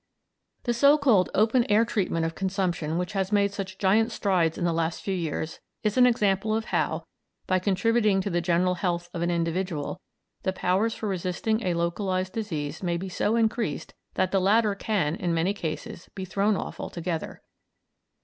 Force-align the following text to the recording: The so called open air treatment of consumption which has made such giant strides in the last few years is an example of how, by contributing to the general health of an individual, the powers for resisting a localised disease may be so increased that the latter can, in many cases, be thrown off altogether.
The 0.63 0.73
so 0.73 0.97
called 0.97 1.29
open 1.35 1.63
air 1.69 1.85
treatment 1.85 2.25
of 2.25 2.33
consumption 2.33 2.97
which 2.97 3.13
has 3.13 3.31
made 3.31 3.53
such 3.53 3.77
giant 3.77 4.11
strides 4.11 4.57
in 4.57 4.65
the 4.65 4.73
last 4.73 5.03
few 5.03 5.13
years 5.13 5.59
is 5.83 5.95
an 5.95 6.07
example 6.07 6.55
of 6.55 6.65
how, 6.65 7.03
by 7.45 7.59
contributing 7.59 8.19
to 8.21 8.31
the 8.31 8.41
general 8.41 8.73
health 8.73 9.11
of 9.13 9.21
an 9.21 9.29
individual, 9.29 10.01
the 10.41 10.53
powers 10.53 10.95
for 10.95 11.07
resisting 11.07 11.61
a 11.61 11.75
localised 11.75 12.33
disease 12.33 12.81
may 12.81 12.97
be 12.97 13.09
so 13.09 13.35
increased 13.35 13.93
that 14.15 14.31
the 14.31 14.41
latter 14.41 14.73
can, 14.73 15.15
in 15.15 15.35
many 15.35 15.53
cases, 15.53 16.09
be 16.15 16.25
thrown 16.25 16.55
off 16.57 16.79
altogether. 16.79 17.43